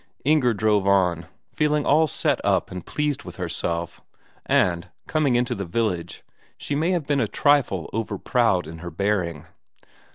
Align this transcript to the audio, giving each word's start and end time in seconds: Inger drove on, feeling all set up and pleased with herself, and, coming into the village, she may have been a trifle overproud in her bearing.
Inger 0.25 0.55
drove 0.55 0.87
on, 0.87 1.27
feeling 1.53 1.85
all 1.85 2.07
set 2.07 2.43
up 2.43 2.71
and 2.71 2.83
pleased 2.83 3.21
with 3.21 3.35
herself, 3.35 4.01
and, 4.47 4.89
coming 5.07 5.35
into 5.35 5.53
the 5.53 5.63
village, 5.63 6.23
she 6.57 6.73
may 6.73 6.89
have 6.89 7.05
been 7.05 7.21
a 7.21 7.27
trifle 7.27 7.87
overproud 7.93 8.65
in 8.65 8.79
her 8.79 8.89
bearing. 8.89 9.45